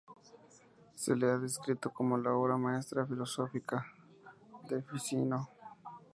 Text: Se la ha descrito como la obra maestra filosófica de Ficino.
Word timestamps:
Se 0.95 1.15
la 1.15 1.35
ha 1.35 1.37
descrito 1.37 1.91
como 1.93 2.17
la 2.17 2.33
obra 2.33 2.57
maestra 2.57 3.05
filosófica 3.05 3.85
de 4.67 4.81
Ficino. 4.81 5.47